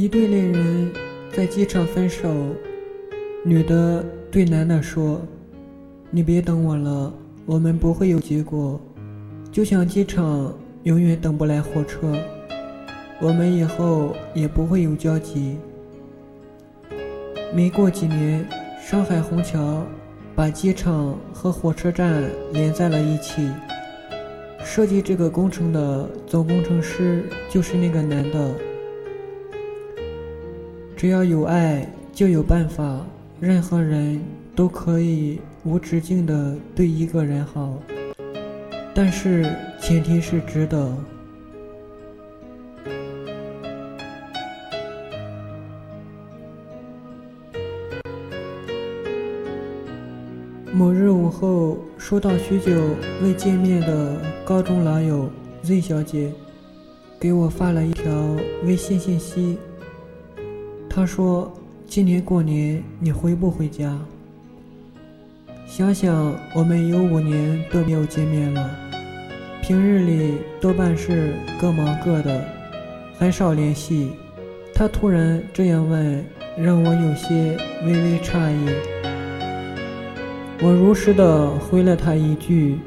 [0.00, 0.90] 一对恋人
[1.30, 2.26] 在机场分手，
[3.44, 5.20] 女的对男的说
[6.10, 7.12] ：“你别等我了，
[7.44, 8.80] 我们不会有结果，
[9.52, 12.16] 就像机场永远等不来火车，
[13.20, 15.58] 我们以后也不会有交集。”
[17.54, 18.48] 没过几年，
[18.82, 19.84] 上海虹桥
[20.34, 22.24] 把机场和火车站
[22.54, 23.50] 连在了一起。
[24.64, 28.54] 设计这个工程的总工程师就是那个男的。
[31.00, 33.00] 只要有爱，就有办法。
[33.40, 34.20] 任何人
[34.54, 37.72] 都可以无止境的对一个人好，
[38.94, 40.94] 但是前提是值得。
[50.70, 52.78] 某日午后，收到许久
[53.22, 55.30] 未见面的高中老友
[55.62, 56.30] Z 小姐，
[57.18, 59.56] 给我发了一条微信信息。
[60.92, 61.50] 他说
[61.86, 63.96] ：“今年过年你回不回家？”
[65.64, 68.68] 想想我们有五年都没有见面了，
[69.62, 72.44] 平日里多半是各忙各的，
[73.16, 74.10] 很少联系。
[74.74, 76.24] 他突然这样问，
[76.58, 78.68] 让我有些微微诧异。
[80.60, 82.80] 我如实的回了他一句：“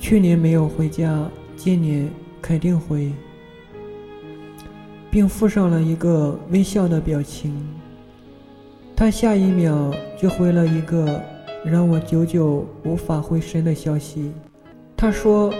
[0.00, 2.10] 去年没有回家，今年
[2.42, 3.12] 肯定回。”
[5.14, 7.54] 并附上了一个微笑的表情。
[8.96, 11.22] 他下一秒就回了一个
[11.64, 14.32] 让我久久无法回神的消息。
[14.96, 15.54] 他说：“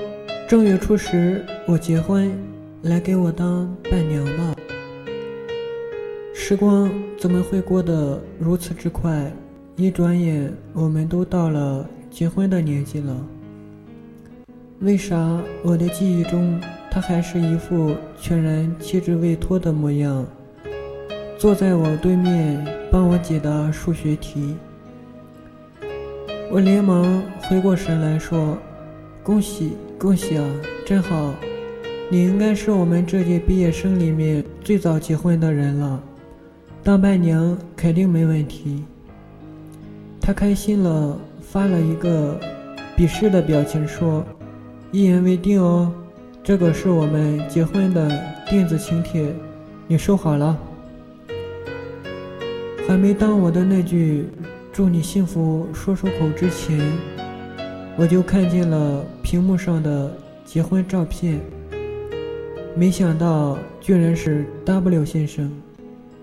[0.48, 2.36] 正月初十我结婚，
[2.82, 4.56] 来给我当伴娘吧。”
[6.34, 9.32] 时光怎么会过得如此之快？
[9.76, 13.16] 一转眼，我们都到了结婚的年纪了。
[14.80, 16.60] 为啥我的记忆中，
[16.94, 20.24] 他还是一副全然气质未脱的模样，
[21.36, 24.54] 坐在我对面帮我解答数学题？
[26.52, 28.56] 我连忙回过神来说
[29.24, 30.48] ：“恭喜恭喜啊，
[30.86, 31.34] 真好！
[32.08, 36.00] 你应该是我们这届毕业生里面最早结婚的人了，
[36.84, 38.84] 当伴娘肯定没问题。”
[40.22, 42.38] 他开心了，发了一个
[42.96, 44.24] 鄙视的表情，说
[44.92, 45.92] ：“一言为定哦，
[46.44, 48.06] 这个是我们结婚的
[48.48, 49.34] 电子请帖，
[49.88, 50.56] 你收好了。”
[52.86, 54.26] 还没当我的那句
[54.70, 56.78] “祝你幸福”说出口之前，
[57.96, 61.40] 我就看见了屏幕上的结婚照片。
[62.76, 65.50] 没想到，居然是 W 先生，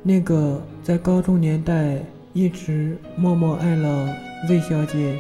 [0.04, 1.98] 那个在高中年代。
[2.34, 4.16] 一直默默爱了
[4.48, 5.20] Z 小姐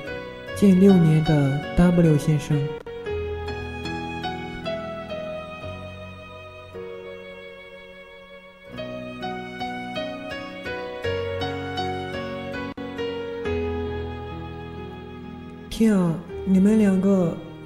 [0.55, 2.57] 近六年的 W 先生。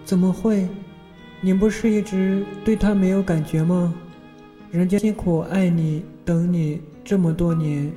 [0.06, 0.70] 怎么会？
[1.42, 3.94] 你不是一直对他没有感觉吗？
[4.72, 7.92] 人家辛苦爱你、等你这么多年。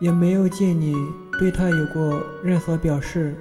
[0.00, 0.94] 也没有见你
[1.38, 3.34] 对他有过任何表示，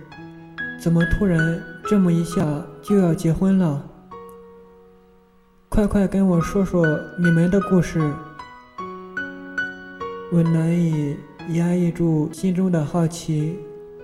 [0.81, 3.84] 怎么突然这么一下就要结婚了？
[5.70, 6.85] 快快跟我说说
[7.20, 8.00] 你们的故事！
[10.31, 11.18] 我难以
[11.53, 13.58] 压抑住心中的好奇，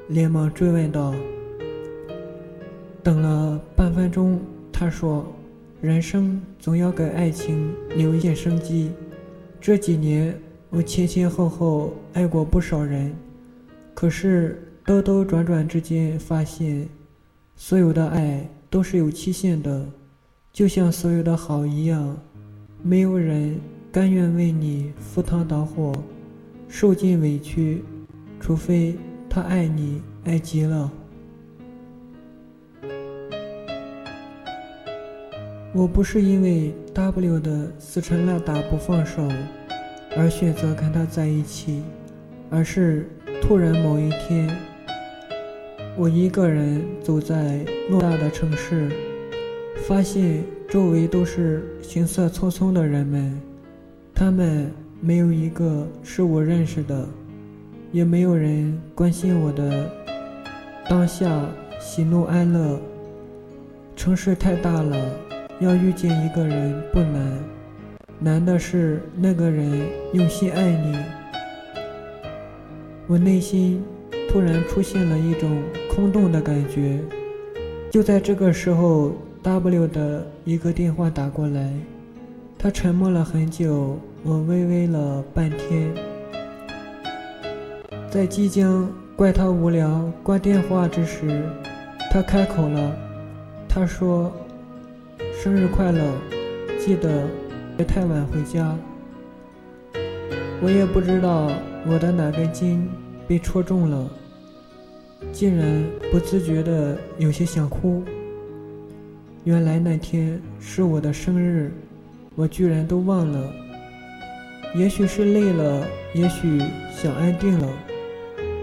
[0.08, 1.14] 连忙追问道。
[3.04, 4.40] 等了半分钟，
[4.72, 5.26] 他说
[5.82, 8.92] ：“人生总要给爱情留一线生机，
[9.60, 10.38] 这几年。”
[10.72, 13.12] 我前前后后爱过不少人，
[13.96, 16.88] 可是兜兜转转之间发现，
[17.56, 19.84] 所有的爱都是有期限的，
[20.54, 22.16] 就像所有的好一样，
[22.84, 23.60] 没有人
[23.92, 25.92] 甘愿为你赴汤蹈火，
[26.68, 27.84] 受尽委屈，
[28.40, 28.96] 除非
[29.28, 30.92] 他爱你爱极了。
[35.74, 39.27] 我不是因为 W 的死缠烂打不放手。
[40.18, 41.83] 而选择跟他在一起，
[42.50, 43.07] 而是
[43.44, 44.50] 突然某一天，
[45.95, 48.89] 我一个人走在偌大的城市，
[49.88, 53.39] 发现周围都是行色匆匆的人们，
[54.15, 57.07] 他们没有一个是我认识的，
[57.92, 59.88] 也没有人关心我的
[60.89, 61.45] 当下
[61.80, 62.81] 喜怒哀乐。
[63.95, 64.98] 城市太大了，
[65.60, 67.40] 要遇见一个人不难。
[68.20, 69.82] 难的是那个人
[70.14, 70.98] 用心爱你，
[73.08, 73.84] 我内心
[74.30, 75.62] 突然出现了一种
[75.94, 77.00] 空洞的感觉。
[77.90, 81.72] 就在这个时候，W 的一个电话打过来，
[82.58, 85.90] 他沉默了很久，我微微了半天，
[88.10, 91.42] 在即将怪他无聊挂电话之时，
[92.12, 92.96] 他开口了。
[93.68, 94.32] 他说
[95.41, 96.01] ：“生日快乐，
[96.77, 97.25] 记得
[97.77, 98.75] 别太晚回家。”
[100.62, 101.50] 我也不知道
[101.88, 102.86] 我的哪根筋
[103.25, 104.09] 被戳中了，
[105.31, 105.81] 竟然
[106.12, 108.03] 不自觉的有些想哭。
[109.45, 111.71] 原来那天是我的生日，
[112.36, 113.50] 我居然都忘了。
[114.75, 116.62] 也许是累了，也许
[116.94, 117.69] 想安定了，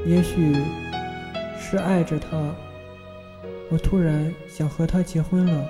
[0.04, 0.54] 也许
[1.58, 2.54] 是爱着他。
[3.70, 5.66] 我突然想和他结婚了。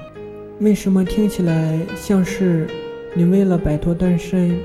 [0.61, 2.67] 为什么听起来像是
[3.15, 4.59] 你为了摆脱单身，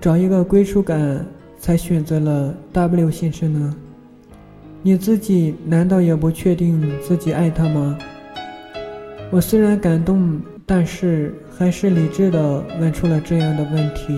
[0.00, 1.26] 找一个归属感
[1.58, 3.74] 才选择了 W 先生呢？
[4.82, 7.98] 你自己难道也不确定自己爱他吗？
[9.32, 14.16] 我虽然感动，但是还是理智的问出了这样的问题。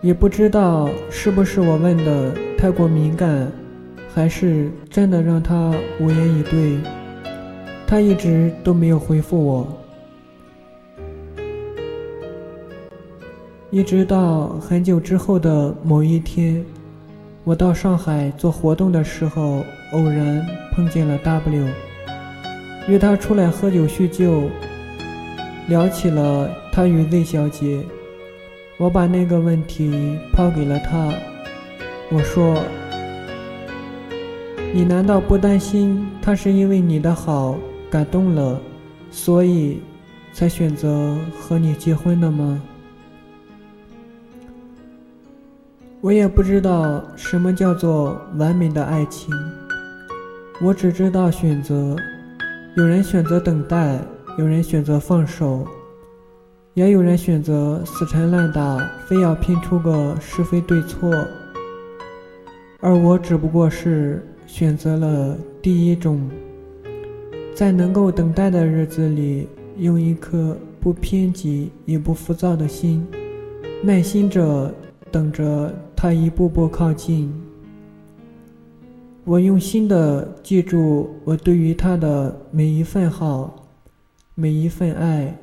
[0.00, 3.52] 也不知道是不是我问的太过敏感，
[4.14, 5.70] 还是真的让他
[6.00, 6.78] 无言以对。
[7.92, 9.68] 他一直都没有回复我，
[13.70, 16.64] 一直到很久之后的某一天，
[17.44, 19.62] 我到上海做活动的时候，
[19.92, 20.42] 偶然
[20.74, 21.66] 碰见了 W。
[22.88, 24.44] 约他出来喝酒叙旧，
[25.68, 27.84] 聊起了他与 Z 小姐。
[28.78, 31.12] 我把那个问题抛给了他，
[32.10, 32.56] 我说
[34.72, 37.54] ：“你难道不担心他是因为你的好
[37.92, 38.58] 感动了，
[39.10, 39.82] 所以
[40.32, 42.58] 才选择和你结婚的吗？”
[46.00, 49.30] 我也不知道什么叫做完美的爱情，
[50.62, 51.94] 我只知道选择。
[52.74, 54.00] 有人选择等待，
[54.38, 55.66] 有人选择放手，
[56.72, 61.12] 也有人选择死缠烂打，非要拼出个是非对错。
[62.80, 66.30] 而我只不过是选择了第一种，
[67.54, 69.46] 在能够等待的日子里，
[69.76, 73.06] 用一颗不偏激也不浮躁的心，
[73.82, 74.74] 耐心着
[75.10, 77.32] 等着他一步步靠近。
[79.24, 83.68] 我用心的记住我对于他的每一份好，
[84.34, 85.38] 每一份爱，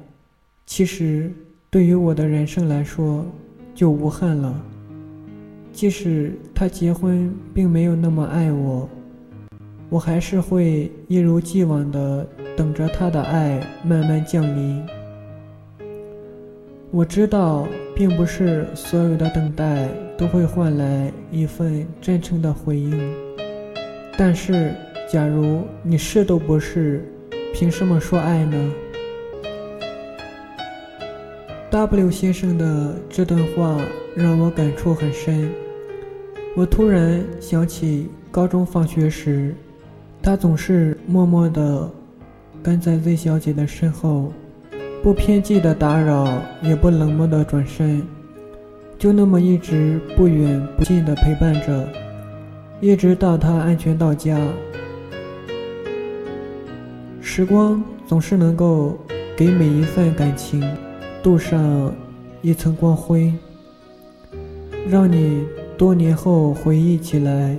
[0.65, 1.31] 其实
[1.69, 3.25] 对于我的人生来说
[3.73, 4.61] 就无憾了。
[5.71, 8.89] 即使他结婚并没有那么爱我，
[9.89, 12.25] 我还是会一如既往的
[12.55, 14.85] 等着他的爱慢慢降临。
[16.91, 23.13] 我知道，并不是所有的等待都会换来一份真诚的回应。
[24.17, 24.73] 但是，
[25.11, 27.03] 假如你是都不是，
[27.53, 28.73] 凭什么说爱呢
[31.71, 33.79] ？W 先生的这段话
[34.15, 35.49] 让我感触很深。
[36.55, 39.53] 我突然想起高中放学时，
[40.21, 41.89] 他总是默默地
[42.61, 44.31] 跟在 Z 小姐的身后，
[45.01, 48.03] 不偏激的打扰，也不冷漠的转身，
[48.97, 51.87] 就那么一直不远不近的陪伴着。
[52.81, 54.39] 一直到他安全到家，
[57.19, 58.97] 时光总是能够
[59.35, 60.63] 给每一份感情
[61.21, 61.93] 镀上
[62.41, 63.33] 一层光辉，
[64.89, 65.45] 让你
[65.77, 67.57] 多年后回忆起来，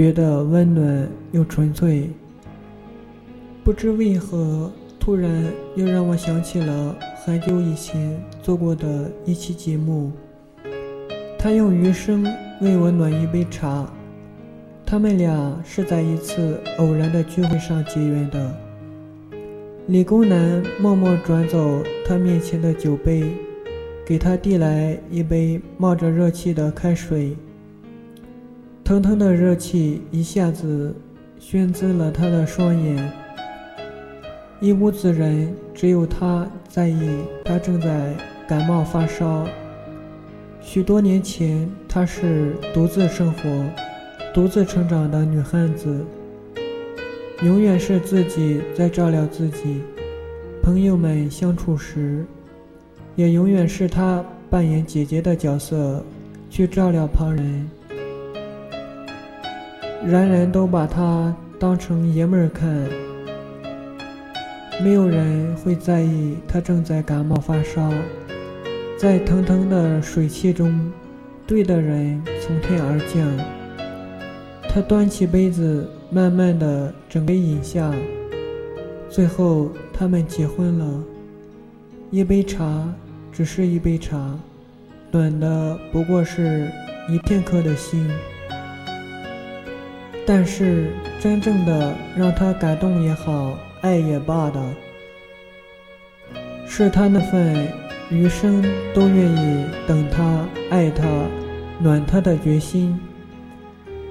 [0.00, 2.08] 觉得温暖又纯粹。
[3.62, 5.30] 不知为何，突然
[5.76, 10.10] 又让我想起了很久以前做过的一期节目，
[11.38, 12.26] 他用余生。
[12.62, 13.86] 为我暖一杯茶。
[14.86, 18.54] 他们俩是在一次偶然的聚会上结缘的。
[19.86, 23.24] 理工男默默转走他面前的酒杯，
[24.06, 27.36] 给他递来一杯冒着热气的开水。
[28.90, 30.92] 腾腾的热气一下子
[31.38, 33.12] 熏滋了他的双眼。
[34.58, 37.08] 一屋子人，只有他在意，
[37.44, 38.12] 他正在
[38.48, 39.46] 感冒发烧。
[40.60, 43.64] 许多年前，她是独自生活、
[44.34, 46.04] 独自成长的女汉子，
[47.44, 49.82] 永远是自己在照料自己。
[50.64, 52.26] 朋友们相处时，
[53.14, 56.04] 也永远是她扮演姐姐的角色，
[56.50, 57.70] 去照料旁人。
[60.02, 62.88] 人人都把他当成爷们儿看，
[64.82, 67.92] 没有人会在意他正在感冒发烧。
[68.98, 70.90] 在腾腾的水汽中，
[71.46, 73.22] 对的人从天而降。
[74.70, 77.92] 他端起杯子，慢慢的整杯饮下。
[79.10, 81.04] 最后，他们结婚了。
[82.10, 82.90] 一杯茶，
[83.30, 84.34] 只是一杯茶，
[85.10, 86.70] 暖的不过是
[87.10, 88.10] 一片刻的心。
[90.32, 94.62] 但是，真正的让他感动也好，爱也罢的，
[96.68, 97.66] 是他那份
[98.10, 98.62] 余生
[98.94, 101.04] 都愿意等他、爱他、
[101.80, 102.96] 暖他的决心。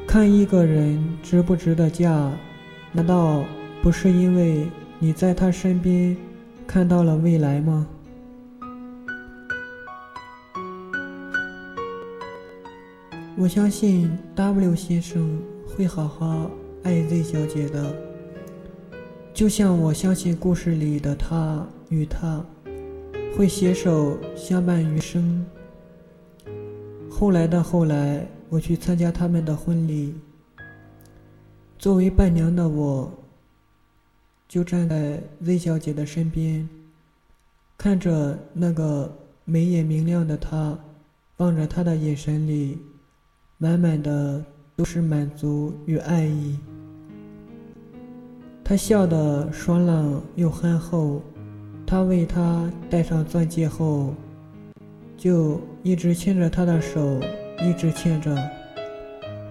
[0.05, 2.29] 看一个人值不值得嫁，
[2.91, 3.45] 难道
[3.81, 4.67] 不是因为
[4.99, 6.17] 你在他身边
[6.67, 7.87] 看到了未来吗？
[13.37, 15.39] 我相信 W 先生。
[15.79, 16.51] 会好好
[16.83, 17.95] 爱 Z 小姐的，
[19.33, 22.45] 就像我相信故事里的他与她
[23.33, 25.45] 会携手相伴余生。
[27.09, 30.15] 后来的后来，我去参加他们的婚礼，
[31.77, 33.09] 作为伴娘的我，
[34.49, 36.67] 就站在 Z 小姐的身边，
[37.77, 40.77] 看着那个眉眼明亮的她，
[41.37, 42.77] 望着她的眼神里，
[43.57, 44.43] 满满的。
[44.79, 46.57] 都是满足与爱意。
[48.63, 51.21] 他笑得爽朗又憨厚，
[51.85, 54.13] 他为她戴上钻戒后，
[55.17, 57.19] 就一直牵着她的手，
[57.61, 58.33] 一直牵着。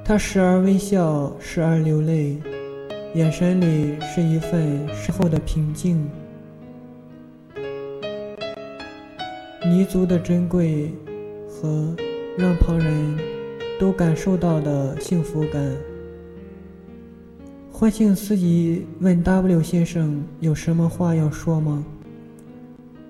[0.02, 2.38] 他时而微笑，时而流泪，
[3.14, 6.08] 眼神里是一份深厚的平静。
[9.66, 10.90] 弥足的珍贵
[11.46, 11.94] 和
[12.38, 13.37] 让旁人。
[13.78, 15.76] 都感受到的幸福感。
[17.70, 21.84] 欢庆司机问 W 先生有什么话要说吗？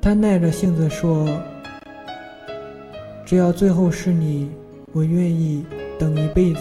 [0.01, 1.29] 他耐着性子说
[3.25, 4.51] ：“只要最后是你，
[4.93, 5.65] 我愿意
[5.99, 6.61] 等一辈子。”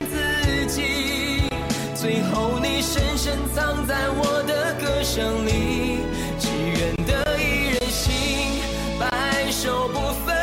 [3.53, 5.99] 藏在我的歌声里，
[6.39, 8.61] 只愿得一人心，
[8.97, 10.33] 白首不分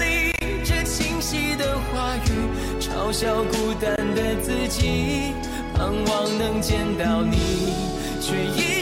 [0.00, 0.32] 离。
[0.64, 5.34] 这清晰的话语，嘲笑孤单的自己，
[5.74, 7.74] 盼望能见到你，
[8.20, 8.81] 却一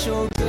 [0.00, 0.39] special